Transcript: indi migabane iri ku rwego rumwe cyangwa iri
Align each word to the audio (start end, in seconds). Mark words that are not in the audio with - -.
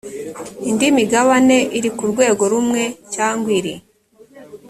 indi 0.69 0.87
migabane 0.97 1.57
iri 1.77 1.89
ku 1.97 2.03
rwego 2.11 2.43
rumwe 2.51 2.83
cyangwa 3.13 3.49
iri 3.59 3.73